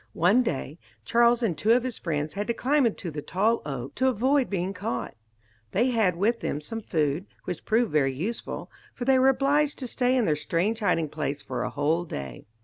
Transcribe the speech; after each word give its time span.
One 0.17 0.41
day, 0.41 0.79
Charles 1.05 1.43
and 1.43 1.55
two 1.55 1.73
of 1.73 1.83
his 1.83 1.99
friends 1.99 2.33
had 2.33 2.47
to 2.47 2.55
climb 2.55 2.87
into 2.87 3.11
the 3.11 3.21
tall 3.21 3.61
oak 3.67 3.93
to 3.93 4.07
avoid 4.07 4.49
being 4.49 4.73
caught. 4.73 5.13
They 5.73 5.91
had 5.91 6.15
with 6.15 6.39
them 6.39 6.59
some 6.59 6.81
food, 6.81 7.27
which 7.43 7.65
proved 7.65 7.91
very 7.91 8.11
useful, 8.11 8.71
for 8.95 9.05
they 9.05 9.19
were 9.19 9.29
obliged 9.29 9.77
to 9.77 9.85
stay 9.87 10.17
in 10.17 10.25
their 10.25 10.35
strange 10.35 10.79
hiding 10.79 11.09
place 11.09 11.43
for 11.43 11.61
a 11.61 11.69
whole 11.69 12.03
day. 12.05 12.47